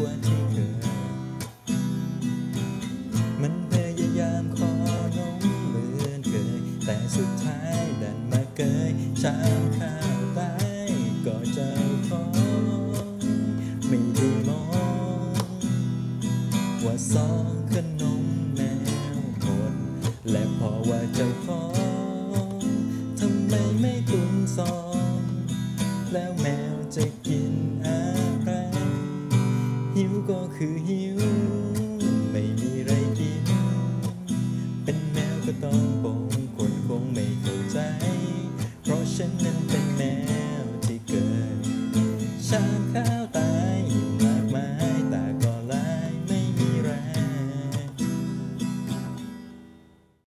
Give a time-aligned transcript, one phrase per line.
[0.00, 0.72] หัวใจเธอ
[3.42, 4.72] มันพยายามขอ
[5.18, 5.38] ลง
[5.68, 8.90] เหมือนเคย แต่สุดท้ายดันมาเกย
[9.22, 10.52] ชามข้าวตา
[10.86, 10.90] ย
[11.26, 11.70] ก็เจ้
[12.08, 12.24] ขอ
[13.08, 13.14] ง
[13.88, 14.62] ไม่ได้มอ
[15.28, 15.36] ง
[16.84, 18.60] ว่าซองขนมแม
[19.16, 19.74] วคน
[20.30, 21.64] และพอว่าเจ้าขอ
[22.58, 22.62] ง
[23.20, 24.76] ทำไมไม่ตุนซอ
[25.18, 25.20] ง
[26.12, 26.69] แล้วแมว
[30.62, 31.18] คือหิว
[32.30, 33.44] ไม่มีไรกิน
[34.84, 36.20] เป็นแมวก็ต้องบง
[36.56, 37.78] คนคงไม่เข้าใจ
[38.82, 40.02] เพราะฉันนั้นเป็นแม
[40.62, 41.58] วที่เกิด
[42.48, 43.49] ช้างขาวตา